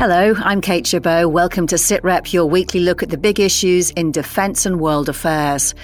[0.00, 1.30] Hello, I'm Kate Chabot.
[1.30, 5.74] Welcome to SITREP, your weekly look at the big issues in defence and world affairs.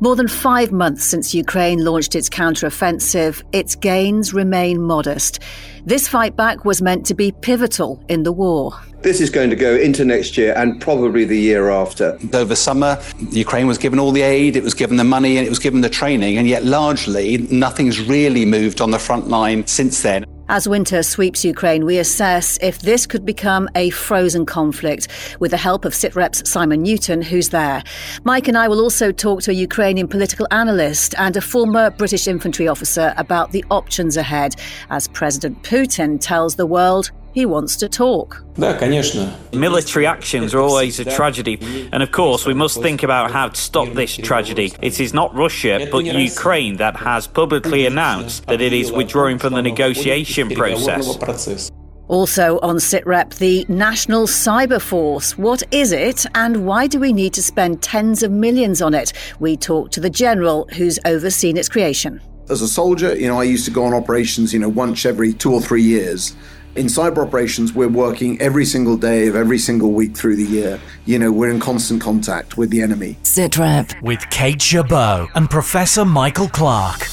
[0.00, 5.40] More than five months since Ukraine launched its counteroffensive, its gains remain modest.
[5.84, 8.72] This fight back was meant to be pivotal in the war.
[9.02, 12.18] This is going to go into next year and probably the year after.
[12.32, 12.98] Over summer,
[13.32, 15.82] Ukraine was given all the aid, it was given the money, and it was given
[15.82, 20.24] the training, and yet largely nothing's really moved on the front line since then.
[20.50, 25.08] As winter sweeps Ukraine, we assess if this could become a frozen conflict
[25.40, 27.84] with the help of SITREP's Simon Newton, who's there.
[28.24, 32.26] Mike and I will also talk to a Ukrainian political analyst and a former British
[32.26, 34.56] infantry officer about the options ahead
[34.88, 38.44] as President Putin tells the world he wants to talk.
[38.56, 43.60] Military actions are always a tragedy, and of course, we must think about how to
[43.60, 44.72] stop this tragedy.
[44.82, 49.54] It is not Russia, but Ukraine that has publicly announced that it is withdrawing from
[49.54, 51.70] the negotiation process.
[52.08, 55.36] Also on SITREP, the National Cyber Force.
[55.36, 59.12] What is it and why do we need to spend tens of millions on it?
[59.40, 62.22] We talk to the general who's overseen its creation.
[62.48, 65.34] As a soldier, you know, I used to go on operations, you know, once every
[65.34, 66.34] two or three years
[66.76, 70.80] in cyber operations, we're working every single day of every single week through the year.
[71.06, 73.16] You know, we're in constant contact with the enemy.
[73.22, 77.06] SITREP with Kate Chabot and Professor Michael Clarke.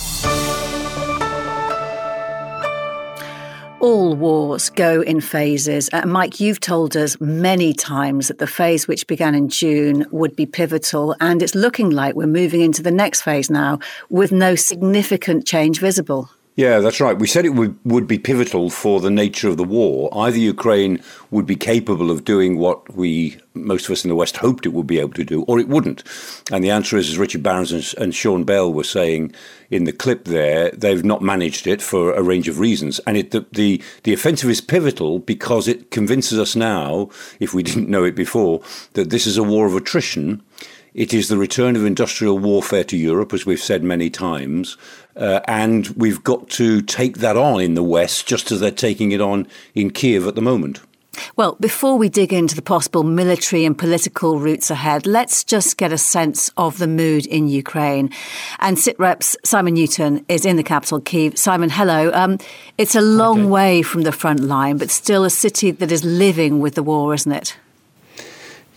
[3.82, 5.92] All wars go in phases.
[5.94, 10.36] Uh, Mike, you've told us many times that the phase which began in June would
[10.36, 13.78] be pivotal, and it's looking like we're moving into the next phase now
[14.10, 16.32] with no significant change visible.
[16.58, 17.20] Yeah, that's right.
[17.20, 20.10] We said it would, would be pivotal for the nature of the war.
[20.14, 24.38] Either Ukraine would be capable of doing what we, most of us in the West,
[24.38, 26.04] hoped it would be able to do, or it wouldn't.
[26.54, 29.34] And the answer is, as Richard Barrons and, and Sean Bell were saying
[29.70, 33.00] in the clip there, they've not managed it for a range of reasons.
[33.00, 37.10] And it, the, the, the offensive is pivotal because it convinces us now,
[37.42, 38.62] if we didn't know it before,
[38.94, 40.42] that this is a war of attrition.
[40.96, 44.78] It is the return of industrial warfare to Europe, as we've said many times,
[45.18, 49.12] uh, and we've got to take that on in the West, just as they're taking
[49.12, 50.80] it on in Kiev at the moment.
[51.36, 55.92] Well, before we dig into the possible military and political routes ahead, let's just get
[55.92, 58.10] a sense of the mood in Ukraine.
[58.60, 61.38] And SITREP's Simon Newton is in the capital, Kiev.
[61.38, 62.10] Simon, hello.
[62.14, 62.38] Um,
[62.78, 63.50] it's a long okay.
[63.50, 67.14] way from the front line, but still a city that is living with the war,
[67.14, 67.58] isn't it?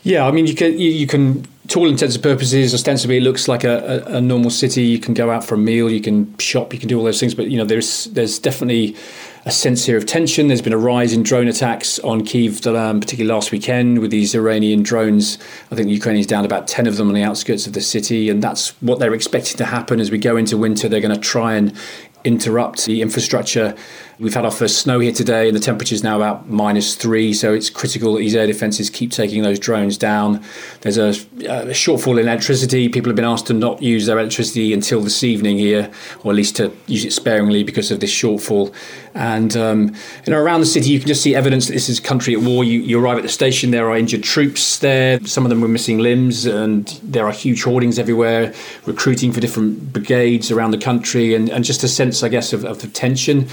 [0.03, 3.23] Yeah, I mean, you can you, you can to all intents and purposes, ostensibly it
[3.23, 4.83] looks like a, a, a, normal city.
[4.83, 7.21] You can go out for a meal, you can shop, you can do all those
[7.21, 7.35] things.
[7.35, 8.97] But you know, there's there's definitely
[9.45, 10.49] a sense here of tension.
[10.49, 14.35] There's been a rise in drone attacks on Kiev, um, particularly last weekend with these
[14.35, 15.39] Iranian drones.
[15.71, 18.31] I think the Ukrainians down about ten of them on the outskirts of the city,
[18.31, 20.89] and that's what they're expecting to happen as we go into winter.
[20.89, 21.77] They're going to try and
[22.25, 23.77] interrupt the infrastructure
[24.21, 27.33] We've had our first snow here today, and the temperature is now about minus three.
[27.33, 30.43] So it's critical that these air defences keep taking those drones down.
[30.81, 32.89] There's a, a, shortfall in electricity.
[32.89, 35.89] People have been asked to not use their electricity until this evening here,
[36.25, 38.75] or at least to use it sparingly because of this shortfall.
[39.15, 39.95] And um,
[40.27, 42.41] you know, around the city, you can just see evidence that this is country at
[42.41, 42.65] war.
[42.65, 45.25] You, you arrive at the station, there are injured troops there.
[45.27, 48.53] Some of them were missing limbs, and there are huge hoardings everywhere,
[48.85, 52.65] recruiting for different brigades around the country, and, and just a sense, I guess, of,
[52.65, 53.47] of the tension.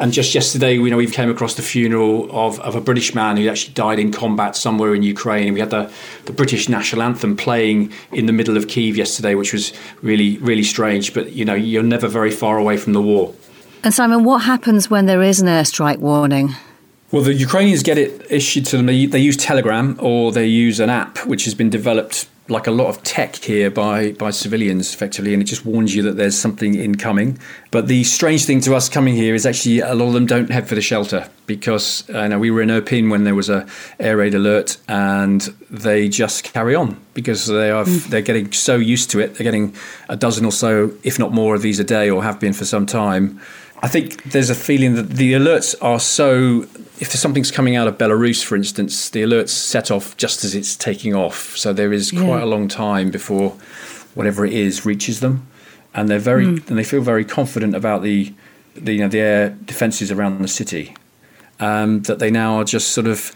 [0.00, 3.36] And just yesterday, you know, we came across the funeral of, of a British man
[3.36, 5.54] who actually died in combat somewhere in Ukraine.
[5.54, 5.92] We had the,
[6.24, 9.72] the British national anthem playing in the middle of Kiev yesterday, which was
[10.02, 11.14] really, really strange.
[11.14, 13.34] But, you know, you're never very far away from the war.
[13.84, 16.54] And Simon, what happens when there is an airstrike warning?
[17.12, 18.86] Well, the Ukrainians get it issued to them.
[18.86, 22.70] They, they use Telegram or they use an app which has been developed like a
[22.70, 26.38] lot of tech here by by civilians effectively and it just warns you that there's
[26.38, 27.38] something incoming.
[27.70, 30.50] But the strange thing to us coming here is actually a lot of them don't
[30.50, 33.66] head for the shelter because uh, know we were in Irpin when there was a
[33.98, 35.40] air raid alert and
[35.70, 38.04] they just carry on because they are mm.
[38.08, 39.34] they're getting so used to it.
[39.34, 39.74] They're getting
[40.08, 42.66] a dozen or so if not more of these a day or have been for
[42.66, 43.40] some time.
[43.82, 46.66] I think there's a feeling that the alerts are so
[47.00, 50.54] if there's something's coming out of Belarus, for instance, the alerts set off just as
[50.54, 51.56] it's taking off.
[51.56, 52.44] So there is quite yeah.
[52.44, 53.50] a long time before
[54.14, 55.46] whatever it is reaches them,
[55.92, 56.68] and they're very mm.
[56.68, 58.32] and they feel very confident about the,
[58.76, 60.94] the you know the air defences around the city.
[61.60, 63.32] Um, that they now are just sort of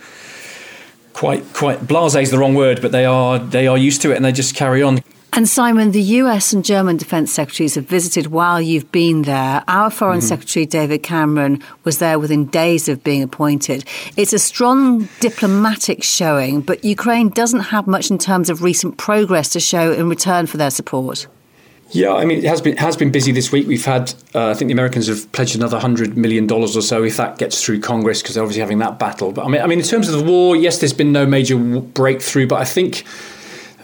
[1.12, 4.16] quite quite blasé is the wrong word, but they are they are used to it
[4.16, 5.00] and they just carry on.
[5.38, 9.62] And Simon, the US and German defence secretaries have visited while you've been there.
[9.68, 10.26] Our Foreign mm-hmm.
[10.26, 13.84] Secretary David Cameron was there within days of being appointed.
[14.16, 19.50] It's a strong diplomatic showing, but Ukraine doesn't have much in terms of recent progress
[19.50, 21.28] to show in return for their support.
[21.92, 23.68] Yeah, I mean, it has been has been busy this week.
[23.68, 27.04] We've had, uh, I think, the Americans have pledged another hundred million dollars or so
[27.04, 29.30] if that gets through Congress, because they're obviously having that battle.
[29.30, 31.56] But I mean, I mean, in terms of the war, yes, there's been no major
[31.56, 33.04] breakthrough, but I think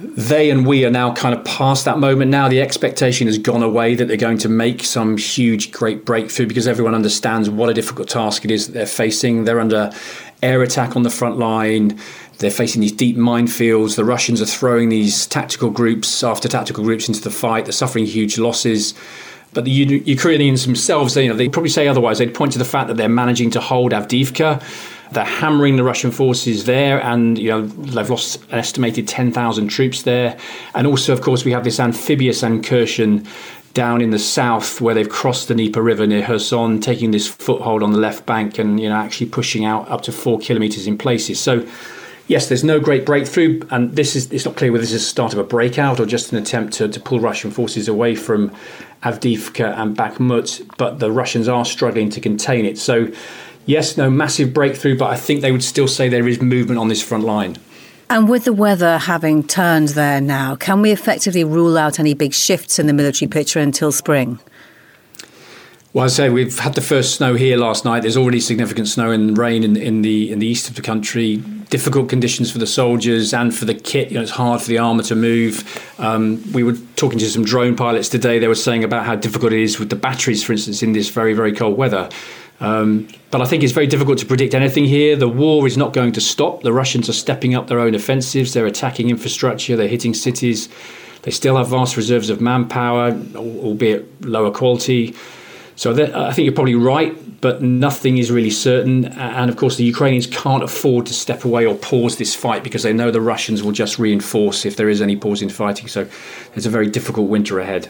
[0.00, 2.31] they and we are now kind of past that moment.
[2.31, 6.46] Now the expectation has gone away that they're going to make some huge, great breakthrough
[6.46, 9.44] because everyone understands what a difficult task it is that they're facing.
[9.44, 9.93] They're under
[10.43, 11.99] air attack on the front line.
[12.38, 13.94] They're facing these deep minefields.
[13.94, 17.67] The Russians are throwing these tactical groups after tactical groups into the fight.
[17.67, 18.94] They're suffering huge losses.
[19.52, 22.19] But the Ukrainians themselves, you know, they probably say otherwise.
[22.19, 24.61] They'd point to the fact that they're managing to hold Avdiivka.
[25.12, 29.68] They're hammering the Russian forces there, and you know they've lost an estimated ten thousand
[29.68, 30.36] troops there.
[30.74, 33.26] And also, of course, we have this amphibious incursion
[33.74, 37.82] down in the south where they've crossed the Dnieper River near Kherson, taking this foothold
[37.82, 40.96] on the left bank, and you know actually pushing out up to four kilometers in
[40.96, 41.38] places.
[41.40, 41.66] So
[42.26, 45.08] yes, there's no great breakthrough, and this is it's not clear whether this is the
[45.08, 48.50] start of a breakout or just an attempt to, to pull Russian forces away from
[49.02, 52.78] Avdiivka and Bakhmut, but the Russians are struggling to contain it.
[52.78, 53.12] So,
[53.66, 56.88] yes, no massive breakthrough, but I think they would still say there is movement on
[56.88, 57.56] this front line.
[58.11, 62.34] And with the weather having turned there now, can we effectively rule out any big
[62.34, 64.38] shifts in the military picture until spring?
[65.94, 68.00] Well, I say we've had the first snow here last night.
[68.00, 71.37] There's already significant snow and rain in, in the in the east of the country.
[71.70, 74.08] Difficult conditions for the soldiers and for the kit.
[74.08, 75.62] You know, it's hard for the armour to move.
[76.00, 78.40] Um, we were talking to some drone pilots today.
[78.40, 81.10] They were saying about how difficult it is with the batteries, for instance, in this
[81.10, 82.08] very very cold weather.
[82.60, 85.16] Um, but I think it's very difficult to predict anything here.
[85.16, 86.62] The war is not going to stop.
[86.62, 88.54] The Russians are stepping up their own offensives.
[88.54, 89.76] They're attacking infrastructure.
[89.76, 90.68] They're hitting cities.
[91.22, 95.14] They still have vast reserves of manpower, albeit lower quality.
[95.76, 99.06] So I think you're probably right, but nothing is really certain.
[99.06, 102.84] And of course, the Ukrainians can't afford to step away or pause this fight because
[102.84, 105.88] they know the Russians will just reinforce if there is any pause in fighting.
[105.88, 106.06] So
[106.54, 107.88] it's a very difficult winter ahead.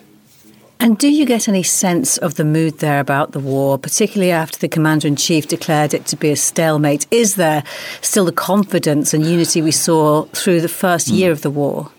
[0.85, 4.59] And do you get any sense of the mood there about the war, particularly after
[4.59, 7.07] the commander in chief declared it to be a stalemate?
[7.11, 7.65] Is there
[8.03, 11.17] still the confidence and unity we saw through the first mm.
[11.17, 11.91] year of the war?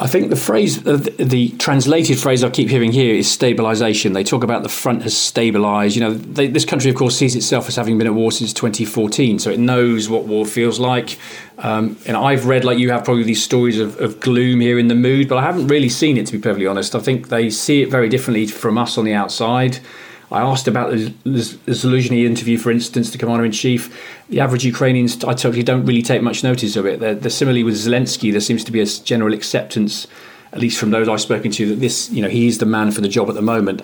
[0.00, 4.14] I think the phrase, the, the, translated phrase I keep hearing here is stabilisation.
[4.14, 5.96] They talk about the front has stabilised.
[5.96, 8.52] You know, they, this country, of course, sees itself as having been at war since
[8.52, 11.18] 2014, so it knows what war feels like.
[11.58, 14.86] Um, and I've read, like you have, probably these stories of, of, gloom here in
[14.86, 16.94] the mood, but I haven't really seen it, to be perfectly honest.
[16.94, 19.80] I think they see it very differently from us on the outside.
[20.30, 24.22] I asked about the, Zaluzhny interview, for instance, the commander in chief.
[24.28, 27.00] The average Ukrainians, I totally don't really take much notice of it.
[27.00, 30.06] They're similarly with Zelensky, there seems to be a general acceptance,
[30.52, 33.00] at least from those I've spoken to, that this, you know, he's the man for
[33.00, 33.80] the job at the moment.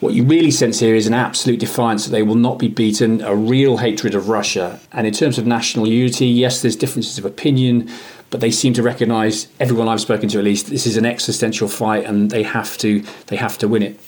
[0.00, 3.20] What you really sense here is an absolute defiance that they will not be beaten,
[3.20, 4.80] a real hatred of Russia.
[4.92, 7.88] And in terms of national unity, yes, there's differences of opinion,
[8.30, 11.68] but they seem to recognise everyone I've spoken to at least this is an existential
[11.68, 14.00] fight and they have to they have to win it.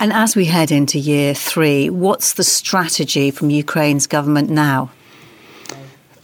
[0.00, 4.90] And as we head into year three, what's the strategy from Ukraine's government now?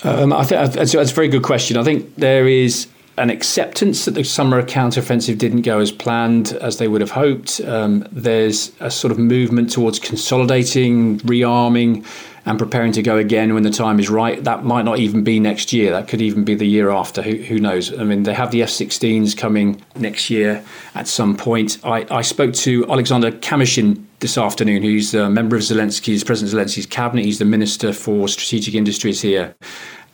[0.03, 1.77] Um, I think that's, that's a very good question.
[1.77, 2.89] I think there is
[3.19, 7.61] an acceptance that the summer counteroffensive didn't go as planned as they would have hoped.
[7.63, 12.07] Um, there's a sort of movement towards consolidating, rearming,
[12.47, 14.43] and preparing to go again when the time is right.
[14.45, 15.91] That might not even be next year.
[15.91, 17.21] That could even be the year after.
[17.21, 17.93] Who, who knows?
[17.99, 20.65] I mean, they have the F 16s coming next year
[20.95, 21.79] at some point.
[21.85, 26.87] I, I spoke to Alexander Kamyshin this afternoon, who's a member of Zelensky's, President Zelensky's
[26.87, 27.25] cabinet.
[27.25, 29.57] He's the Minister for Strategic Industries here.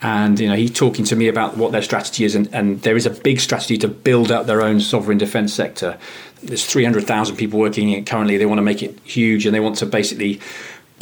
[0.04, 2.96] And you know he's talking to me about what their strategy is, and, and there
[2.96, 5.96] is a big strategy to build out their own sovereign defence sector.
[6.42, 8.36] There's 300,000 people working in it currently.
[8.36, 10.40] They want to make it huge, and they want to basically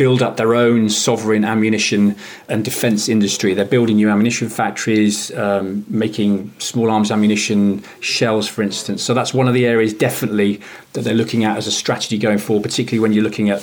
[0.01, 2.17] build up their own sovereign ammunition
[2.49, 3.53] and defence industry.
[3.53, 9.03] They're building new ammunition factories, um, making small arms ammunition shells, for instance.
[9.03, 10.63] So that's one of the areas definitely
[10.95, 13.61] that they're looking at as a strategy going forward, particularly when you're looking at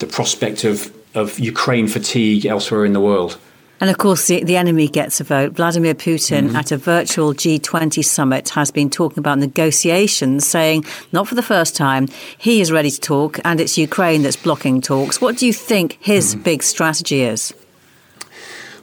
[0.00, 3.38] the prospect of, of Ukraine fatigue elsewhere in the world.
[3.80, 5.52] And of course, the, the enemy gets a vote.
[5.52, 6.56] Vladimir Putin, mm-hmm.
[6.56, 11.76] at a virtual G20 summit, has been talking about negotiations, saying, not for the first
[11.76, 15.20] time, he is ready to talk, and it's Ukraine that's blocking talks.
[15.20, 16.42] What do you think his mm-hmm.
[16.42, 17.52] big strategy is?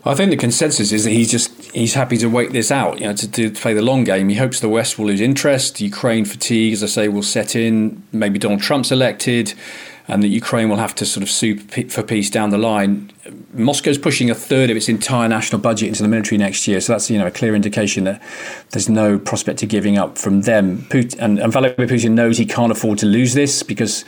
[0.05, 3.07] I think the consensus is that he's just he's happy to wait this out, you
[3.07, 4.27] know, to, to, play the long game.
[4.27, 8.03] He hopes the West will lose interest, Ukraine fatigue, as I say, will set in.
[8.11, 9.53] Maybe Donald Trump's elected
[10.07, 13.11] and that Ukraine will have to sort of sue for peace down the line.
[13.53, 16.93] Moscow's pushing a third of its entire national budget into the military next year, so
[16.93, 18.21] that's you know a clear indication that
[18.71, 20.85] there's no prospect of giving up from them.
[20.89, 24.03] Putin, and, and Vladimir Putin knows he can't afford to lose this because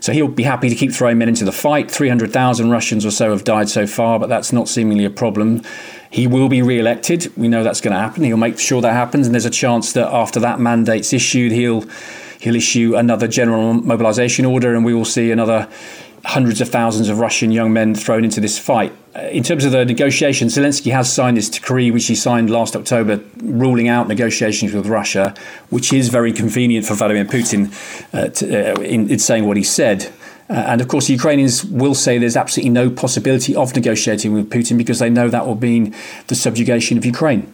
[0.00, 1.90] so he'll be happy to keep throwing men into the fight.
[1.90, 5.10] Three hundred thousand Russians or so have died so far, but that's not seemingly a
[5.10, 5.62] problem.
[6.12, 7.32] He will be re-elected.
[7.36, 8.24] We know that's going to happen.
[8.24, 11.84] He'll make sure that happens, and there's a chance that after that mandate's issued, he'll
[12.40, 15.68] he'll issue another general mobilization order, and we will see another
[16.24, 18.92] hundreds of thousands of Russian young men thrown into this fight.
[19.14, 22.76] Uh, in terms of the negotiations, Zelensky has signed this decree, which he signed last
[22.76, 25.34] October, ruling out negotiations with Russia,
[25.70, 27.72] which is very convenient for Vladimir Putin
[28.12, 30.12] uh, to, uh, in, in, saying what he said.
[30.48, 34.50] Uh, and of course, the Ukrainians will say there's absolutely no possibility of negotiating with
[34.50, 35.94] Putin because they know that will mean
[36.26, 37.52] the subjugation of Ukraine.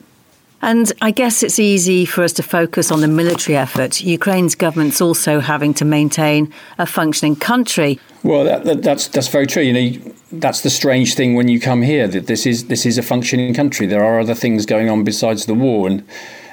[0.63, 4.01] And I guess it's easy for us to focus on the military effort.
[4.01, 8.01] Ukraine's government's also having to maintain a functioning country.
[8.23, 9.63] Well, that, that, that's that's very true.
[9.63, 12.99] You know, that's the strange thing when you come here that this is this is
[12.99, 13.87] a functioning country.
[13.87, 16.05] There are other things going on besides the war, and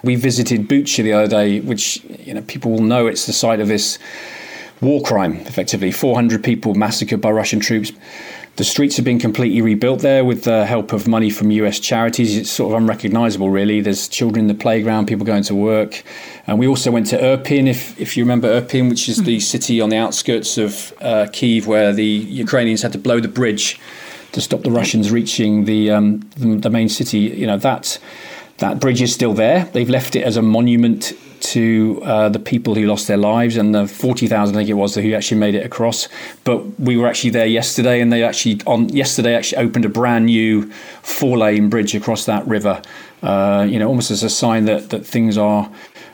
[0.04, 3.60] we visited Bucha the other day, which you know people will know it's the site
[3.60, 3.98] of this
[4.84, 5.38] war crime.
[5.38, 7.92] Effectively, 400 people massacred by Russian troops.
[8.56, 12.38] The streets have been completely rebuilt there with the help of money from US charities.
[12.38, 13.82] It's sort of unrecognizable, really.
[13.82, 16.04] There's children in the playground, people going to work.
[16.46, 19.82] And we also went to Irpin, if, if you remember Irpin, which is the city
[19.82, 23.80] on the outskirts of uh, Kiev where the Ukrainians had to blow the bridge
[24.34, 27.20] to stop the Russians reaching the, um, the, the main city.
[27.20, 27.98] You know, that,
[28.58, 29.66] that bridge is still there.
[29.74, 31.14] They've left it as a monument
[31.54, 34.96] to uh, the people who lost their lives and the 40,000 I think it was
[34.96, 36.08] who actually made it across.
[36.44, 40.26] But we were actually there yesterday and they actually on yesterday actually opened a brand
[40.26, 42.82] new four lane bridge across that river.
[43.22, 45.70] Uh, you know almost as a sign that that things are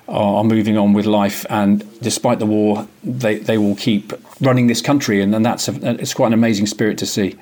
[0.08, 1.46] are moving on with life.
[1.50, 5.22] And despite the war they, they will keep running this country.
[5.22, 7.36] And, and that's a, it's quite an amazing spirit to see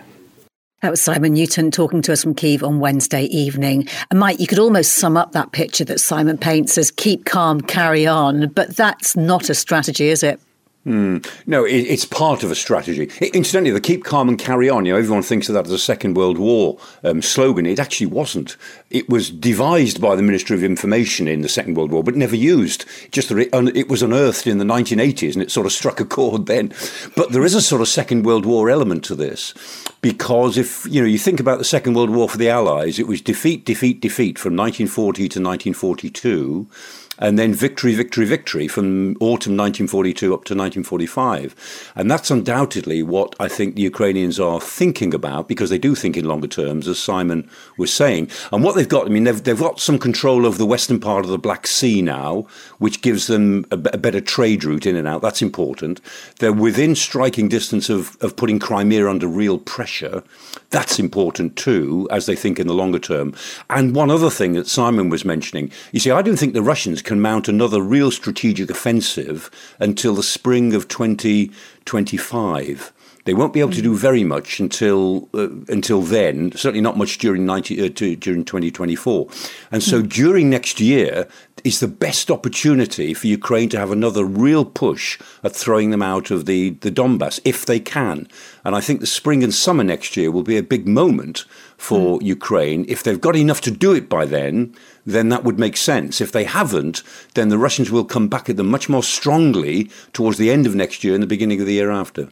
[0.82, 3.88] that was Simon Newton talking to us from Kiev on Wednesday evening.
[4.12, 7.62] And Mike, you could almost sum up that picture that Simon paints as keep calm,
[7.62, 8.50] carry on.
[8.50, 10.40] But that's not a strategy, is it?
[10.88, 11.30] Mm.
[11.46, 13.12] No, it, it's part of a strategy.
[13.20, 15.72] It, incidentally, the keep calm and carry on, you know, everyone thinks of that as
[15.74, 17.66] a Second World War um, slogan.
[17.66, 18.56] It actually wasn't.
[18.90, 22.38] It was devised by the Ministry of Information in the Second World War, but never
[22.38, 22.86] used.
[23.12, 26.06] Just that it, it was unearthed in the 1980s and it sort of struck a
[26.06, 26.74] chord then.
[27.18, 29.54] But there is a sort of Second World War element to this
[30.00, 33.08] because if, you know, you think about the Second World War for the Allies, it
[33.08, 36.70] was defeat, defeat, defeat from 1940 to 1942
[37.20, 41.92] and then victory, victory, victory from autumn 1942 up to 1945.
[41.96, 46.18] And that's undoubtedly what I think the Ukrainians are thinking about because they do think
[46.18, 48.30] in longer terms, as Simon was saying.
[48.52, 51.26] And what they've got, I mean, they've, they've got some control over the western part
[51.26, 52.48] of the Black Sea now,
[52.78, 55.22] which gives them a, better trade route in and out.
[55.22, 56.02] That's important.
[56.40, 60.24] They're within striking distance of, of putting Crimea under real pressure.
[60.70, 63.34] That's important too, as they think in the longer term.
[63.70, 67.02] And one other thing that Simon was mentioning, you see, I don't think the Russians
[67.08, 69.50] can mount another real strategic offensive
[69.80, 72.92] until the spring of 2025.
[73.28, 76.54] They won't be able to do very much until uh, until then.
[76.54, 79.28] Certainly not much during 90, uh, to, during 2024.
[79.70, 80.08] And so mm.
[80.08, 81.28] during next year
[81.66, 86.32] is the best opportunity for Ukraine to have another real push at throwing them out
[86.32, 88.30] of the, the Donbass if they can.
[88.64, 91.44] And I think the spring and summer next year will be a big moment
[91.76, 92.24] for mm.
[92.24, 92.86] Ukraine.
[92.88, 94.74] If they've got enough to do it by then,
[95.06, 96.22] then that would make sense.
[96.22, 97.04] If they haven't,
[97.34, 100.76] then the Russians will come back at them much more strongly towards the end of
[100.76, 102.30] next year and the beginning of the year after.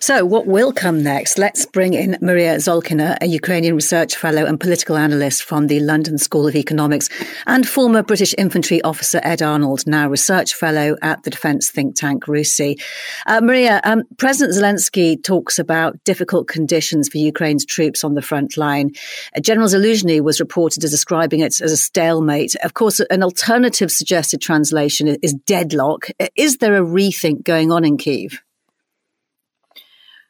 [0.00, 1.38] So, what will come next?
[1.38, 6.18] Let's bring in Mariia Zolkina, a Ukrainian research fellow and political analyst from the London
[6.18, 7.08] School of Economics,
[7.46, 12.24] and former British infantry officer Ed Arnold, now research fellow at the defence think tank
[12.24, 12.80] RUSI.
[13.26, 18.56] Uh, Mariia, um, President Zelensky talks about difficult conditions for Ukraine's troops on the front
[18.56, 18.90] line.
[19.36, 22.54] Uh, General Zaluzhny was reported as describing it as a stalemate.
[22.62, 26.08] Of course, an alternative suggested translation is deadlock.
[26.36, 28.42] Is there a rethink going on in Kiev?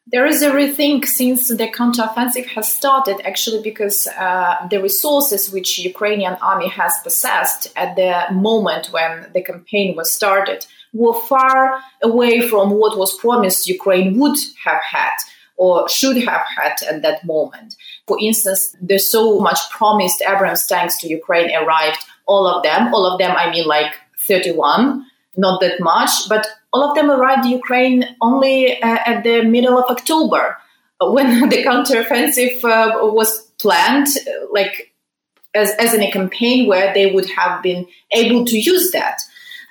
[0.07, 5.79] There is a rethink since the counteroffensive has started actually because uh, the resources which
[5.79, 12.47] ukrainian army has possessed at the moment when the campaign was started were far away
[12.47, 15.15] from what was promised ukraine would have had
[15.57, 17.75] or should have had at that moment.
[18.07, 23.05] For instance the so much promised abrams tanks to ukraine arrived all of them all
[23.07, 25.05] of them i mean like 31
[25.37, 29.77] not that much but all of them arrived in Ukraine only uh, at the middle
[29.77, 30.57] of October
[30.99, 33.29] when the counteroffensive uh, was
[33.63, 34.07] planned,
[34.51, 34.93] like
[35.53, 39.21] as, as in a campaign where they would have been able to use that.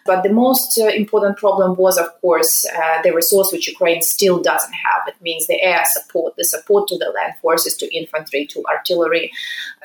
[0.06, 4.40] But the most uh, important problem was, of course, uh, the resource which Ukraine still
[4.40, 5.02] doesn't have.
[5.06, 9.30] It means the air support, the support to the land forces, to infantry, to artillery,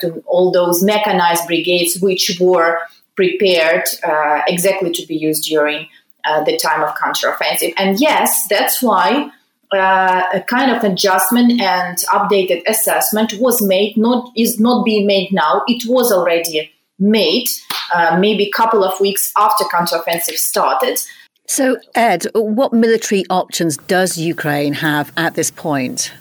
[0.00, 2.78] to all those mechanized brigades which were
[3.16, 5.88] prepared uh, exactly to be used during
[6.24, 7.72] uh, the time of counteroffensive.
[7.76, 9.30] And yes, that's why
[9.72, 13.96] uh, a kind of adjustment and updated assessment was made.
[13.96, 15.62] Not is not being made now.
[15.66, 17.48] It was already made,
[17.94, 20.98] uh, maybe a couple of weeks after counteroffensive started.
[21.46, 26.12] So, Ed, what military options does Ukraine have at this point?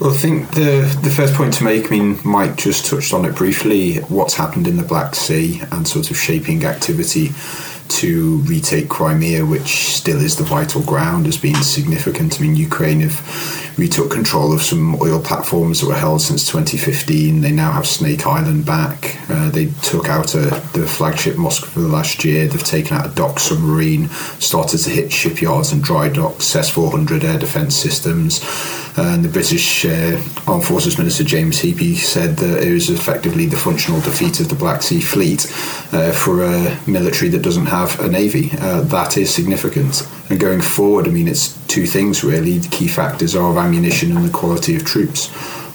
[0.00, 3.24] Well, I think the the first point to make, I mean, Mike just touched on
[3.26, 7.32] it briefly, what's happened in the Black Sea and sort of shaping activity
[7.90, 12.38] to retake Crimea, which still is the vital ground, has been significant.
[12.38, 13.20] I mean, Ukraine have
[13.78, 17.40] retook control of some oil platforms that were held since 2015.
[17.40, 19.16] They now have Snake Island back.
[19.30, 22.46] Uh, they took out a, the flagship Moskva last year.
[22.46, 27.24] They've taken out a dock submarine, started to hit shipyards and dry docks, S 400
[27.24, 28.40] air defence systems.
[29.00, 33.56] And the British uh, Armed Forces Minister James Heappey said that it was effectively the
[33.56, 35.46] functional defeat of the Black Sea Fleet
[35.92, 38.50] uh, for a military that doesn't have a navy.
[38.58, 40.06] Uh, that is significant.
[40.28, 42.58] And going forward, I mean, it's two things really.
[42.58, 45.30] The key factors are ammunition and the quality of troops.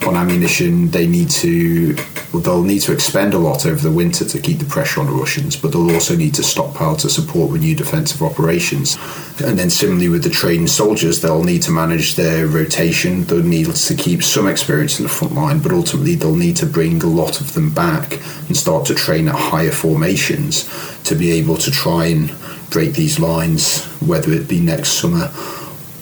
[0.05, 1.95] On ammunition, they need to
[2.35, 5.05] well, they'll need to expend a lot over the winter to keep the pressure on
[5.05, 8.97] the Russians, but they'll also need to stockpile to support renewed defensive operations.
[9.41, 13.23] And then similarly with the trained soldiers, they'll need to manage their rotation.
[13.23, 16.65] They'll need to keep some experience in the front line, but ultimately they'll need to
[16.65, 20.69] bring a lot of them back and start to train at higher formations
[21.05, 22.35] to be able to try and
[22.69, 25.31] break these lines, whether it be next summer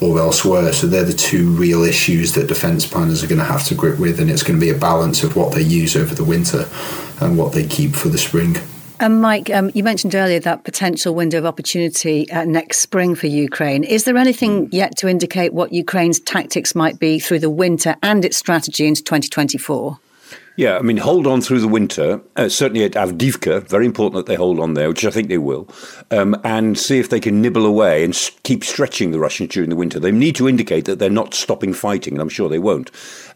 [0.04, 0.74] or elsewhere.
[0.74, 4.00] So they're the two real issues that defence planners are going to have to grip
[4.00, 6.68] with, and it's going to be a balance of what they use over the winter
[7.22, 8.58] and what they keep for the spring.
[9.00, 13.28] And Mike, um, you mentioned earlier that potential window of opportunity uh, next spring for
[13.28, 13.84] Ukraine.
[13.84, 18.24] Is there anything yet to indicate what Ukraine's tactics might be through the winter and
[18.24, 20.00] its strategy into 2024?
[20.56, 22.22] Yeah, I mean, hold on through the winter.
[22.36, 25.40] Uh, certainly at Avdiivka, very important that they hold on there, which I think they
[25.40, 25.68] will,
[26.12, 29.76] um, and see if they can nibble away and keep stretching the Russians during the
[29.76, 30.00] winter.
[30.00, 32.92] They need to indicate that they're not stopping fighting, and I'm sure they won't.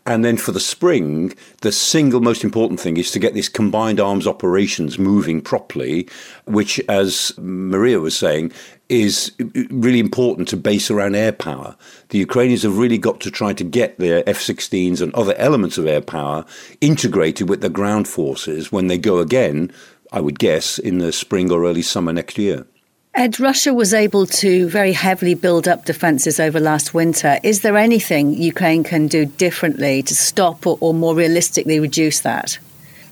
[0.06, 4.00] And then for the spring, the single most important thing is to get these combined
[4.00, 6.08] arms operations moving properly,
[6.46, 8.52] which, as Mariia was saying,
[8.90, 9.32] is
[9.70, 11.76] really important to base around air power.
[12.10, 15.78] The Ukrainians have really got to try to get their F 16s and other elements
[15.78, 16.46] of air power
[16.82, 19.72] integrated with the ground forces when they go again,
[20.12, 22.66] I would guess, in the spring or early summer next year.
[23.14, 27.40] Ed, Russia was able to very heavily build up defences over last winter.
[27.44, 32.60] Is there anything Ukraine can do differently to stop or, or more realistically reduce that?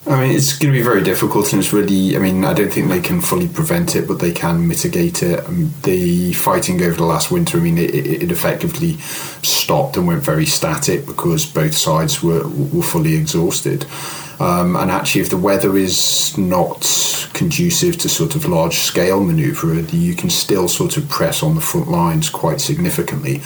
[0.08, 2.16] I mean, it's going to be very difficult, and it's really.
[2.16, 5.44] I mean, I don't think they can fully prevent it, but they can mitigate it.
[5.48, 8.98] Um, the fighting over the last winter, I mean, it, it effectively
[9.42, 13.88] stopped and went very static because both sides were were fully exhausted.
[14.40, 16.82] Um, and actually, if the weather is not
[17.34, 21.62] conducive to sort of large scale manoeuvre, you can still sort of press on the
[21.62, 23.42] front lines quite significantly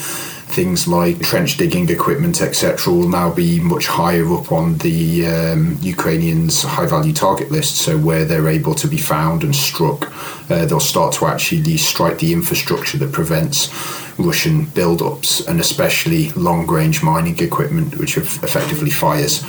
[0.49, 5.77] things like trench digging equipment, etc., will now be much higher up on the um,
[5.81, 7.77] Ukrainians' high value target list.
[7.77, 10.11] So, where they're able to be found and struck,
[10.49, 13.69] uh, they'll start to actually strike the infrastructure that prevents
[14.17, 19.43] Russian build-ups, and especially long-range mining equipment, which effectively fires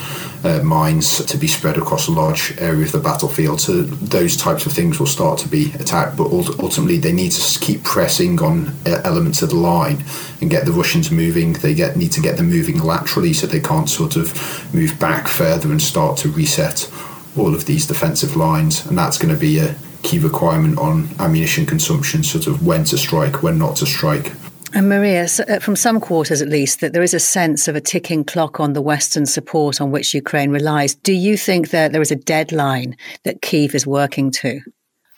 [0.44, 3.60] uh, mines to be spread across a large area of the battlefield.
[3.60, 7.60] So those types of things will start to be attacked, but ultimately they need to
[7.60, 10.04] keep pressing on uh, elements of the line
[10.40, 11.54] and get the Russians moving.
[11.54, 14.32] They get need to get them moving laterally so they can't sort of
[14.72, 16.90] move back further and start to reset
[17.36, 21.66] all of these defensive lines, and that's going to be a key requirement on ammunition
[21.66, 24.32] consumption, sort of when to strike, when not to strike.
[24.72, 27.80] And Mariia, uh, from some quarters at least, that there is a sense of a
[27.80, 30.94] ticking clock on the Western support on which Ukraine relies.
[30.94, 34.60] Do you think that there is a deadline that Kiev is working to?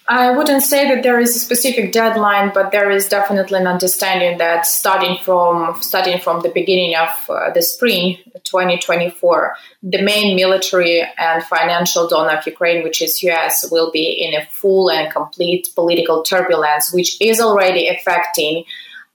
[0.08, 4.38] I wouldn't say that there is a specific deadline, but there is definitely an understanding
[4.38, 11.06] that starting from starting from the beginning of uh, the spring 2024, the main military
[11.16, 15.68] and financial donor of Ukraine, which is US, will be in a full and complete
[15.76, 18.64] political turbulence, which is already affecting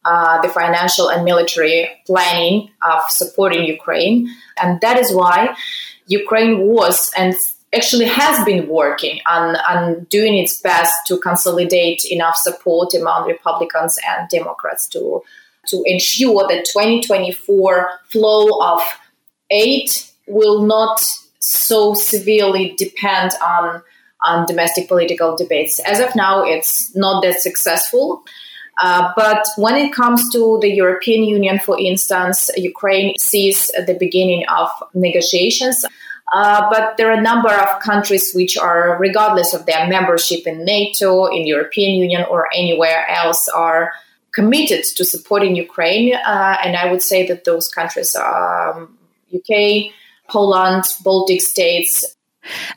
[0.05, 4.33] uh, the financial and military planning of supporting Ukraine.
[4.61, 5.53] And that is why
[6.07, 7.35] Ukraine was and
[7.75, 13.99] actually has been working on, on doing its best to consolidate enough support among Republicans
[14.07, 15.21] and Democrats to,
[15.67, 18.81] to ensure that 2024 flow of
[19.49, 19.89] aid
[20.27, 21.01] will not
[21.39, 23.81] so severely depend on
[24.23, 25.79] on domestic political debates.
[25.79, 28.23] As of now, it's not that successful.
[28.81, 34.45] Uh, but when it comes to the European Union, for instance, Ukraine sees the beginning
[34.49, 35.83] of negotiations.
[36.33, 40.65] Uh, but there are a number of countries which are, regardless of their membership in
[40.65, 43.93] NATO, in European Union, or anywhere else, are
[44.33, 46.13] committed to supporting Ukraine.
[46.13, 48.97] Uh, and I would say that those countries are um,
[49.33, 49.91] UK,
[50.29, 52.03] Poland, Baltic states,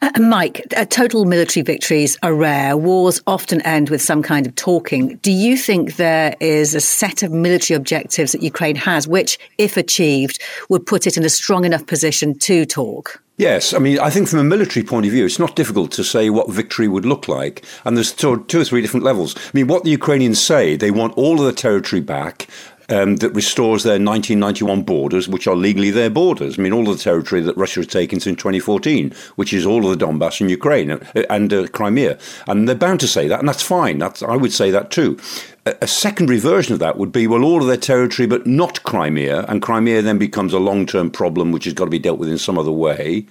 [0.03, 2.77] Uh, Mike, uh, total military victories are rare.
[2.77, 5.17] Wars often end with some kind of talking.
[5.19, 9.77] Do you think there is a set of military objectives that Ukraine has, which, if
[9.77, 13.23] achieved, would put it in a strong enough position to talk?
[13.41, 16.05] Yes, I mean, I think from a military point of view, it's not difficult to
[16.05, 17.65] say what victory would look like.
[17.87, 19.35] And there's two, two or three different levels.
[19.35, 22.49] I mean, what the Ukrainians say, they want all of the territory back
[22.91, 26.59] um, that restores their 1991 borders, which are legally their borders.
[26.59, 29.99] I mean, all the territory that Russia has taken since 2014, which is all of
[29.99, 31.01] the Donbass and Ukraine uh,
[31.31, 32.19] and uh, Crimea.
[32.47, 33.99] And they're bound to say that, and that's fine.
[33.99, 35.19] That's, I would say that too.
[35.67, 38.83] A, a secondary version of that would be, well, all of their territory, but not
[38.83, 42.19] Crimea, and Crimea then becomes a long term problem which has got to be dealt
[42.19, 43.27] with in some other way.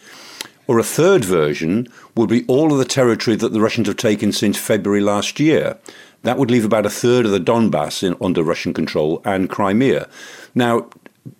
[0.67, 4.31] Or a third version would be all of the territory that the Russians have taken
[4.31, 5.79] since February last year.
[6.23, 10.09] That would leave about a third of the Donbass in, under Russian control and Crimea.
[10.53, 10.89] Now,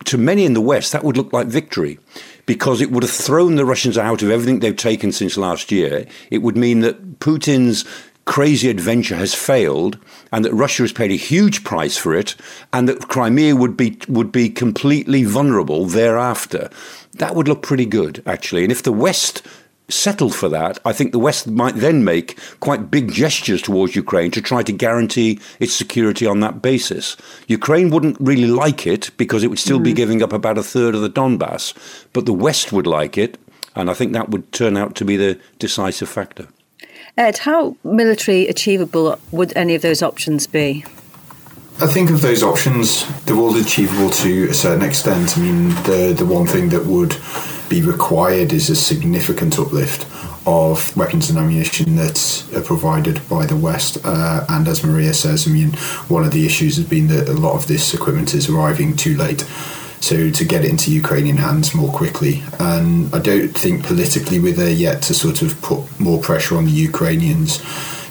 [0.06, 1.98] to many in the West, that would look like victory
[2.46, 6.06] because it would have thrown the Russians out of everything they've taken since last year.
[6.30, 7.84] It would mean that Putin's
[8.24, 9.98] crazy adventure has failed
[10.30, 12.36] and that Russia has paid a huge price for it
[12.72, 16.70] and that Crimea would be would be completely vulnerable thereafter.
[17.14, 18.62] That would look pretty good actually.
[18.62, 19.42] And if the West
[19.90, 24.30] settled for that, I think the West might then make quite big gestures towards Ukraine
[24.32, 27.16] to try to guarantee its security on that basis.
[27.46, 29.84] Ukraine wouldn't really like it because it would still mm.
[29.84, 31.74] be giving up about a third of the Donbass,
[32.12, 33.38] but the West would like it,
[33.74, 36.48] and I think that would turn out to be the decisive factor.
[37.16, 40.84] Ed, how military achievable would any of those options be?
[41.80, 45.38] I think of those options, they're all achievable to a certain extent.
[45.38, 47.16] I mean, the the one thing that would
[47.70, 50.04] be required is a significant uplift
[50.46, 53.98] of weapons and ammunition that are provided by the West.
[54.04, 55.70] Uh, and as Mariia says, I mean,
[56.08, 59.16] one of the issues has been that a lot of this equipment is arriving too
[59.16, 59.42] late.
[60.00, 64.54] So to get it into Ukrainian hands more quickly, and I don't think politically we're
[64.54, 67.58] there yet to sort of put more pressure on the Ukrainians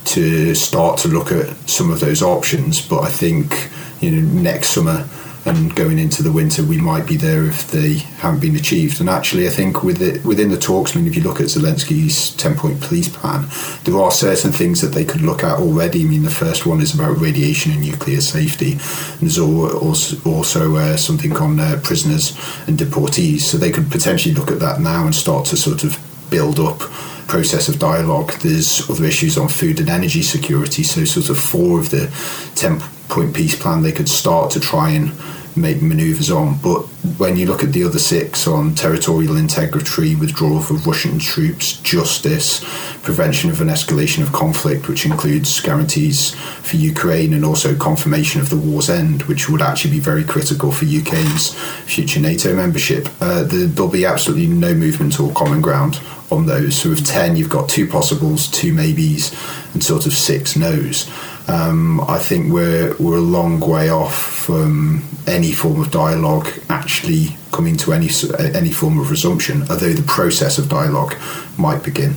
[0.05, 2.81] to start to look at some of those options.
[2.87, 3.69] But I think
[4.01, 5.09] you know next summer
[5.45, 8.99] and going into the winter, we might be there if they haven't been achieved.
[8.99, 11.47] And actually, I think with it, within the talks, I mean, if you look at
[11.47, 13.47] Zelensky's 10 point police plan,
[13.85, 16.01] there are certain things that they could look at already.
[16.01, 18.73] I mean, the first one is about radiation and nuclear safety.
[18.73, 23.41] And there's also, also uh, something on uh, prisoners and deportees.
[23.41, 25.97] So they could potentially look at that now and start to sort of
[26.29, 26.79] build up
[27.27, 28.33] process of dialogue.
[28.41, 30.83] There's other issues on food and energy security.
[30.83, 32.11] So, sort of four of the
[32.55, 35.11] 10 point peace plan, they could start to try and
[35.55, 36.57] make manoeuvres on.
[36.61, 36.81] But
[37.17, 42.63] when you look at the other six on territorial integrity, withdrawal of Russian troops, justice,
[43.03, 48.49] prevention of an escalation of conflict, which includes guarantees for Ukraine and also confirmation of
[48.49, 51.53] the war's end, which would actually be very critical for UK's
[51.85, 55.99] future NATO membership, uh, there'll be absolutely no movement or common ground
[56.31, 56.75] on those.
[56.75, 59.35] So with 10, you've got two possibles, two maybes,
[59.73, 61.09] and sort of six no's.
[61.49, 67.35] Um, I think we're we're a long way off from any form of dialogue actually
[67.51, 68.09] coming to any
[68.53, 71.15] any form of resumption, although the process of dialogue
[71.57, 72.13] might begin.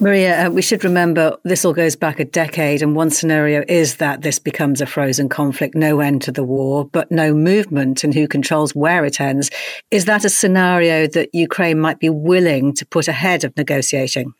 [0.00, 3.96] Mariia, uh, we should remember this all goes back a decade, and one scenario is
[3.96, 8.14] that this becomes a frozen conflict, no end to the war, but no movement and
[8.14, 9.50] who controls where it ends.
[9.90, 14.34] Is that a scenario that Ukraine might be willing to put ahead of negotiating?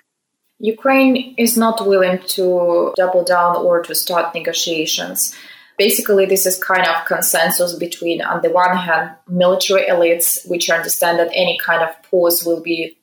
[0.60, 5.34] Ukraine is not willing to double down or to start negotiations.
[5.76, 11.20] Basically, this is kind of consensus between, on the one hand, military elites, which understand
[11.20, 12.96] that any kind of pause will be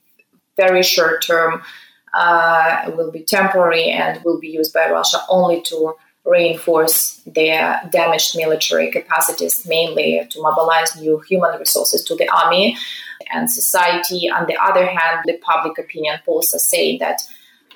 [0.57, 1.61] very short term
[2.13, 5.93] uh, will be temporary and will be used by Russia only to
[6.25, 12.77] reinforce their damaged military capacities, mainly to mobilize new human resources to the army
[13.33, 14.29] and society.
[14.29, 17.21] On the other hand, the public opinion polls are saying that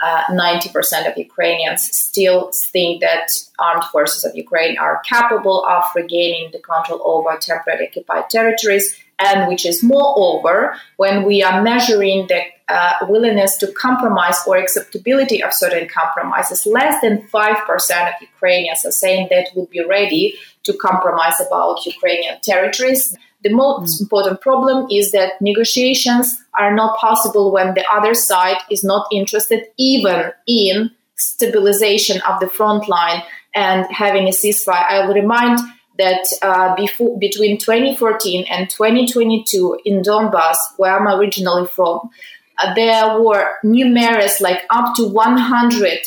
[0.02, 6.52] uh, 90% of Ukrainians still think that armed forces of Ukraine are capable of regaining
[6.52, 12.42] the control over temporarily occupied territories and which is moreover when we are measuring the
[12.70, 16.66] uh, willingness to compromise or acceptability of certain compromises.
[16.66, 22.40] Less than 5% of ukrainians are saying that would be ready to compromise about ukrainian
[22.42, 24.02] territories the most mm.
[24.04, 29.66] important problem is that negotiations are not possible when the other side is not interested
[29.78, 33.22] even in stabilization of the front line
[33.54, 34.86] and having a ceasefire.
[34.90, 35.60] I will remind
[35.98, 42.10] that uh, before, between 2014 and 2022 in Donbass, where I'm originally from,
[42.58, 46.00] uh, there were numerous, like up to 100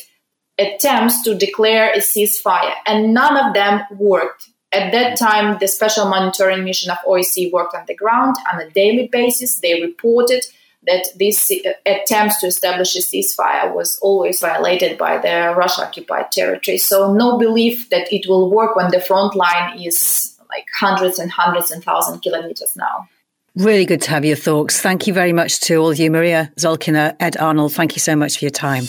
[0.59, 4.49] attempts to declare a ceasefire, and none of them worked.
[4.73, 8.71] At that time, the special monitoring mission of OSCE worked on the ground on a
[8.71, 9.59] daily basis.
[9.61, 10.45] They reported
[10.85, 16.33] that this uh, attempts to establish a ceasefire was always violated by the Russia occupied
[16.33, 16.79] territory.
[16.79, 21.31] So, no belief that it will work when the front line is like hundreds and
[21.31, 23.09] hundreds and thousand kilometers now.
[23.55, 24.81] Really good to have your thoughts.
[24.81, 26.11] Thank you very much to all of you.
[26.11, 28.85] Mariia Zolkina, Ed Arnold, thank you so much for your time.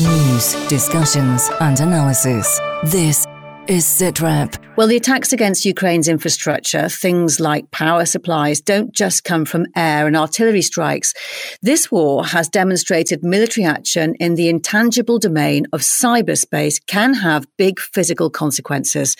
[0.00, 2.58] News, discussions, and analysis.
[2.84, 3.24] This
[3.68, 4.69] is SITREP.
[4.80, 10.06] Well, the attacks against Ukraine's infrastructure, things like power supplies, don't just come from air
[10.06, 11.12] and artillery strikes.
[11.60, 17.78] This war has demonstrated military action in the intangible domain of cyberspace can have big
[17.78, 19.16] physical consequences.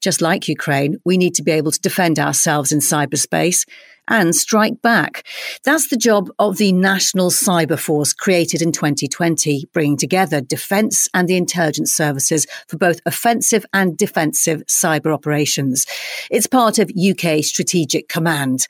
[0.00, 3.66] Just like Ukraine, we need to be able to defend ourselves in cyberspace
[4.08, 5.26] and strike back.
[5.64, 11.28] That's the job of the National Cyber Force created in 2020, bringing together defence and
[11.28, 15.86] the intelligence services for both offensive and defensive cyber operations.
[16.30, 18.66] It's part of UK Strategic Command.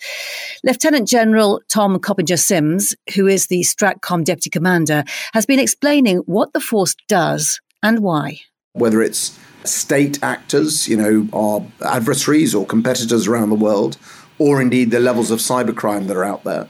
[0.64, 6.61] Lieutenant General Tom Copinger-Symes, who is the Stratcom Deputy Commander, has been explaining what the
[6.61, 8.40] force does and why.
[8.73, 13.97] Whether it's state actors, you know, our adversaries or competitors around the world,
[14.40, 16.66] or indeed the levels of cybercrime that are out there.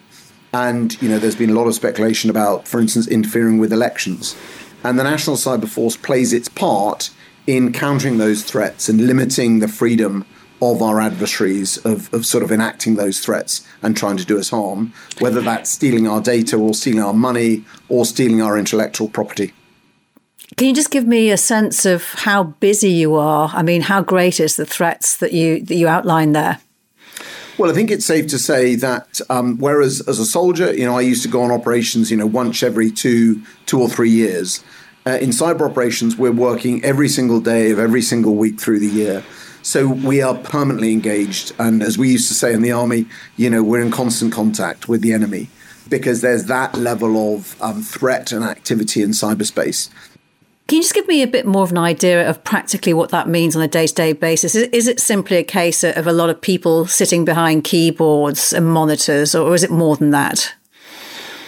[0.53, 4.37] And you know, there's been a lot of speculation about, for instance, interfering with elections.
[4.83, 7.11] And the National Cyber Force plays its part
[7.47, 10.27] in countering those threats and limiting the freedom
[10.61, 14.51] of our adversaries of, of sort of enacting those threats and trying to do us
[14.51, 19.55] harm, whether that's stealing our data or stealing our money or stealing our intellectual property.
[20.57, 23.51] Can you just give me a sense of how busy you are?
[23.55, 26.59] I mean, how great is the threats that you that you outline there?
[27.61, 30.97] Well, I think it's safe to say that um, whereas as a soldier, you know,
[30.97, 34.65] I used to go on operations, you know, once every two, two or three years.
[35.05, 38.87] Uh, in cyber operations, we're working every single day of every single week through the
[38.87, 39.23] year.
[39.61, 43.05] So we are permanently engaged, and as we used to say in the army,
[43.37, 45.51] you know, we're in constant contact with the enemy
[45.91, 49.91] because there's that level of um, threat and activity in cyberspace.
[50.71, 53.27] Can you just give me a bit more of an idea of practically what that
[53.29, 54.55] means on a day to day basis?
[54.55, 58.69] Is, is, it simply a case of a lot of people sitting behind keyboards and
[58.69, 60.55] monitors, or is it more than that?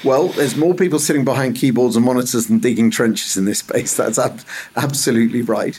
[0.02, 3.96] Well, there's more people sitting behind keyboards and monitors than digging trenches in this space.
[3.96, 4.40] That's ab-
[4.74, 5.78] absolutely right.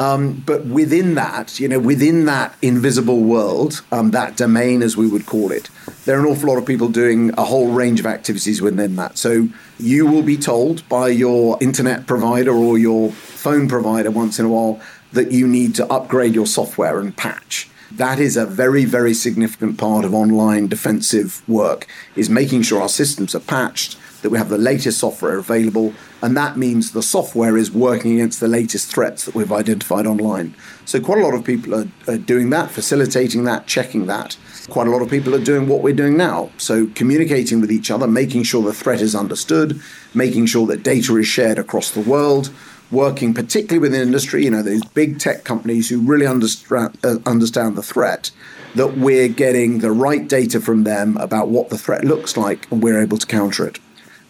[0.00, 5.08] Um, but within that, you know, within that invisible world, um, that domain, as we
[5.08, 5.70] would call it,
[6.04, 9.18] there are an awful lot of people doing a whole range of activities within that.
[9.18, 14.46] So you will be told by your internet provider or your phone provider once in
[14.46, 14.80] a while
[15.12, 17.68] that you need to upgrade your software and patch.
[17.90, 22.88] That is a very, very significant part of online defensive work, is making sure our
[22.88, 27.56] systems are patched, that we have the latest software available, and that means the software
[27.56, 30.54] is working against the latest threats that we've identified online.
[30.84, 34.36] So, quite a lot of people are, are, doing that, facilitating that, checking that.
[34.68, 36.50] Quite a lot of people are doing what we're doing now.
[36.58, 39.80] So, communicating with each other, making sure the threat is understood,
[40.12, 42.50] making sure that data is shared across the world.
[42.90, 47.76] Working particularly within industry, you know, those big tech companies who really understand, uh, understand
[47.76, 48.30] the threat,
[48.76, 52.82] that we're getting the right data from them about what the threat looks like and
[52.82, 53.78] we're able to counter it.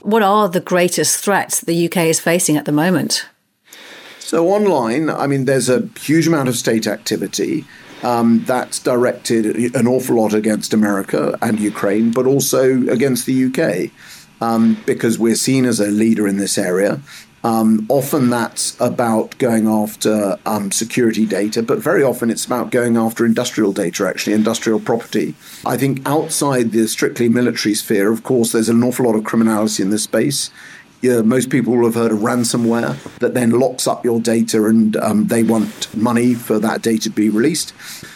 [0.00, 3.26] What are the greatest threats the UK is facing at the moment?
[4.18, 7.64] So, online, I mean, there's a huge amount of state activity.
[8.02, 13.90] Um, that's directed an awful lot against America and Ukraine, but also against the UK,
[14.40, 17.00] um, because we're seen as a leader in this area.
[17.44, 22.96] Um, often that's about going after um, security data, but very often it's about going
[22.96, 25.34] after industrial data, actually, industrial property.
[25.64, 29.82] I think outside the strictly military sphere, of course, there's an awful lot of criminality
[29.82, 30.50] in this space.
[31.00, 35.28] Most people will have heard of ransomware that then locks up your data and um,
[35.28, 37.72] they want money for that data to be released.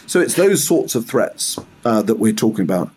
[0.08, 2.90] So it's those sorts of threats uh, that we're talking about.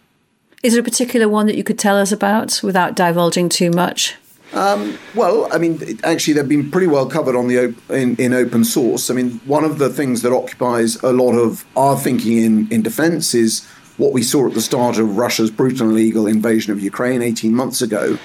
[0.63, 4.15] Is there a particular one that you could tell us about without divulging too much?
[4.55, 8.33] Um, well, I mean, actually, they've been pretty well covered on the op- in, in
[8.33, 9.11] open source.
[9.11, 12.81] I mean, one of the things that occupies a lot of our thinking in, in
[12.81, 13.65] defense is
[13.97, 17.53] what we saw at the start of Russia's brutal and illegal invasion of Ukraine 18
[17.53, 18.17] months ago,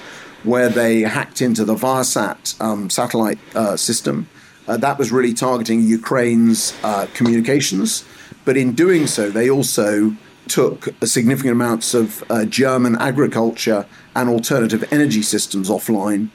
[0.43, 4.29] where they hacked into the Viasat um, satellite uh, system.
[4.69, 8.05] Uh, that was really targeting Ukraine's uh, communications.
[8.45, 10.15] But in doing so, they also
[10.47, 16.29] took significant amounts of uh, German agriculture and alternative energy systems offline.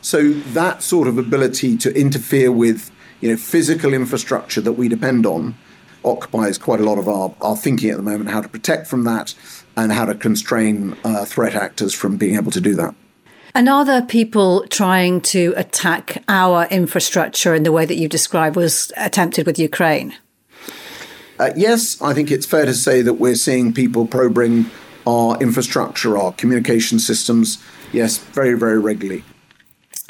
[0.00, 2.90] So that sort of ability to interfere with
[3.20, 5.56] you know physical infrastructure that we depend on
[6.04, 9.04] occupies quite a lot of our, our thinking at the moment how to protect from
[9.04, 9.34] that
[9.76, 12.94] and how to constrain uh, threat actors from being able to do that.
[13.54, 18.56] And are there people trying to attack our infrastructure in the way that you described
[18.56, 20.14] was attempted with Ukraine?
[21.38, 24.70] Uh, yes, I think it's fair to say that we're seeing people probing
[25.06, 27.62] our infrastructure, our communication systems.
[27.92, 29.24] Yes, very, very regularly.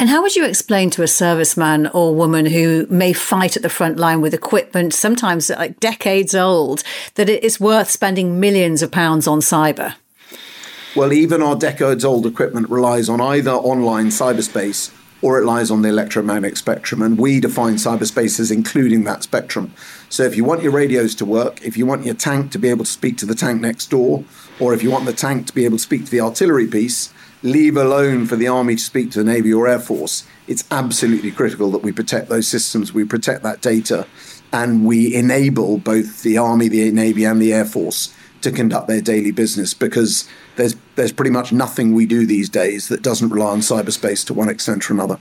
[0.01, 3.69] And how would you explain to a serviceman or woman who may fight at the
[3.69, 6.85] front line with equipment, sometimes like decades old,
[7.17, 9.95] that it is worth spending millions of pounds on cyber?
[10.95, 15.83] Well, even our decades old equipment relies on either online cyberspace or it lies on
[15.83, 17.03] the electromagnetic spectrum.
[17.03, 19.73] And we define cyberspace as including that spectrum.
[20.09, 22.69] So if you want your radios to work, if you want your tank to be
[22.69, 24.25] able to speak to the tank next door,
[24.61, 27.13] or if you want the tank to be able to speak to the artillery piece,
[27.43, 31.31] leave alone for the Army to speak to the Navy or Air Force, it's absolutely
[31.31, 34.07] critical that we protect those systems, we protect that data,
[34.53, 39.01] and we enable both the Army, the Navy, and the Air Force to conduct their
[39.01, 40.29] daily business because
[40.59, 44.35] there's there's pretty much nothing we do these days that doesn't rely on cyberspace to
[44.35, 45.19] one extent or another.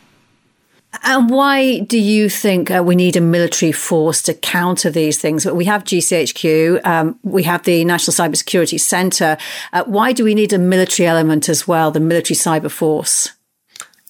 [1.03, 5.45] And why do you think uh, we need a military force to counter these things?
[5.45, 9.37] We have GCHQ, um, we have the National Cybersecurity Centre.
[9.73, 13.33] Uh, why do we need a military element as well, the military cyber force?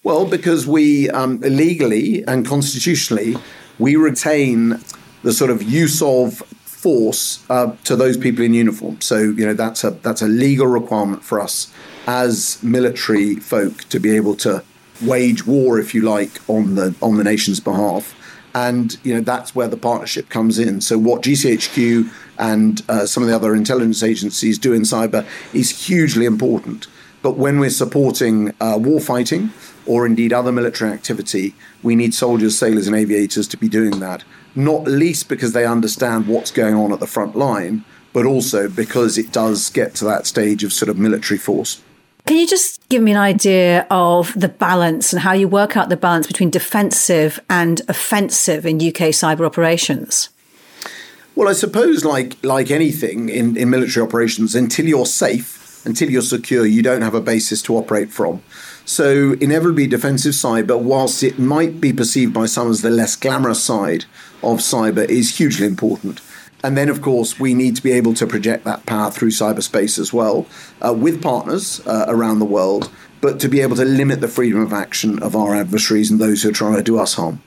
[0.04, 3.36] Well, because we um, legally and constitutionally
[3.80, 4.80] we retain
[5.24, 6.42] the sort of use of
[6.78, 9.02] force uh, to those people in uniform.
[9.02, 11.74] So you know that's a that's a legal requirement for us
[12.06, 14.64] as military folk to be able to
[15.02, 18.14] wage war, if you like, on the on the nation's behalf.
[18.54, 20.82] And you know that's where the partnership comes in.
[20.82, 25.88] So what GCHQ and uh, some of the other intelligence agencies do in cyber is
[25.88, 26.88] hugely important.
[27.22, 29.52] But when we're supporting uh, war fighting
[29.86, 34.24] or indeed other military activity, we need soldiers, sailors, and aviators to be doing that.
[34.56, 39.18] Not least because they understand what's going on at the front line, but also because
[39.18, 41.82] it does get to that stage of sort of military force.
[42.26, 45.88] Can you just give me an idea of the balance and how you work out
[45.88, 50.30] the balance between defensive and offensive in UK cyber operations?
[51.36, 55.57] Well, I suppose, like like anything in, in military operations, until you're safe,
[55.88, 58.44] until you're secure, you don't have a basis to operate from.
[58.86, 63.64] So, inevitably, defensive cyber, whilst it might be perceived by some as the less glamorous
[63.64, 64.06] side
[64.44, 66.22] of cyber, is hugely important.
[66.64, 69.98] And then, of course, we need to be able to project that power through cyberspace
[69.98, 70.46] as well
[70.86, 74.62] uh, with partners uh, around the world, but to be able to limit the freedom
[74.62, 77.42] of action of our adversaries and those who are trying to do us harm.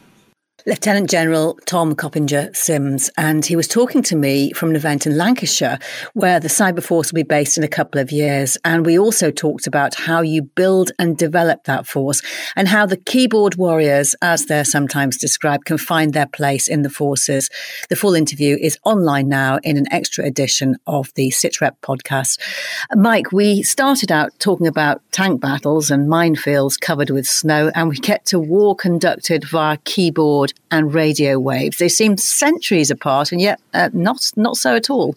[0.67, 5.79] Lieutenant General Tom Copinger-Symes, and he was talking to me from an event in Lancashire
[6.13, 8.59] where the Cyber Force will be based in a couple of years.
[8.65, 12.21] And we also talked about how you build and develop that force
[12.57, 16.91] and how the keyboard warriors, as they're sometimes described, can find their place in the
[16.91, 17.49] forces.
[17.89, 22.39] The full interview is online now in an extra edition of the SITREP podcast.
[22.95, 27.97] Mike, we started out talking about tank battles and minefields covered with snow, and we
[27.97, 31.79] get to war conducted via keyboard and radio waves.
[31.79, 35.15] They seem centuries apart, and yet uh, not not so at all.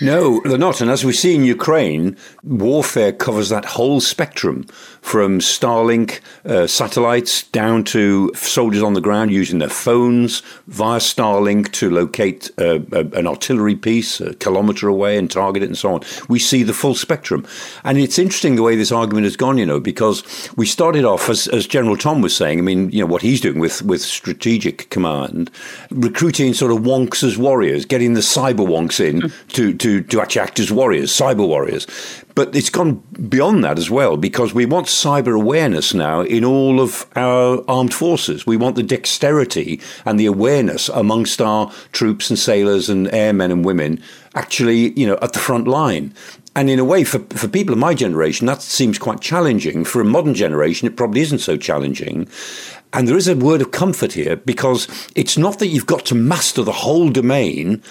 [0.00, 0.80] No, they're not.
[0.80, 4.64] And as we see in Ukraine, warfare covers that whole spectrum
[5.00, 11.70] from Starlink uh, satellites down to soldiers on the ground using their phones via Starlink
[11.72, 16.00] to locate uh, an artillery piece a kilometre away and target it and so on.
[16.28, 17.46] We see the full spectrum.
[17.84, 20.24] And it's interesting the way this argument has gone, you know, because
[20.56, 23.40] we started off, as, as General Tom was saying, I mean, you know, what he's
[23.40, 25.50] doing with, with strategic command,
[25.90, 29.52] recruiting sort of wonks as warriors, getting the cyber wonks in mm.
[29.52, 31.86] to, to, to actually act as warriors, cyber warriors.
[32.34, 36.80] But it's gone beyond that as well because we want cyber awareness now in all
[36.80, 38.46] of our armed forces.
[38.46, 43.64] We want the dexterity and the awareness amongst our troops and sailors and airmen and
[43.64, 44.02] women
[44.34, 46.14] actually, you know, at the front line.
[46.56, 49.84] And in a way, for, for people of my generation, that seems quite challenging.
[49.84, 52.28] For a modern generation, it probably isn't so challenging.
[52.94, 56.14] And there is a word of comfort here because it's not that you've got to
[56.14, 57.82] master the whole domain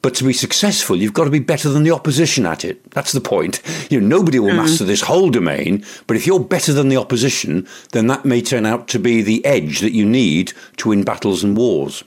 [0.00, 2.88] but to be successful, you've got to be better than the opposition at it.
[2.92, 3.60] That's the point.
[3.90, 4.56] You know, nobody will mm.
[4.56, 8.64] master this whole domain, but if you're better than the opposition, then that may turn
[8.64, 12.04] out to be the edge that you need to win battles and wars.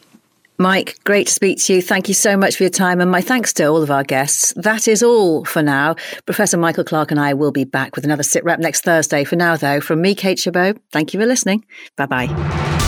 [0.62, 1.82] Mike, great to speak to you.
[1.82, 4.54] Thank you so much for your time, and my thanks to all of our guests.
[4.56, 5.96] That is all for now.
[6.28, 9.24] Professor Michael Clarke and I will be back with another SITREP next Thursday.
[9.24, 11.66] For now, though, from me, Kate Chabot, thank you for listening.
[11.98, 12.81] Bye bye.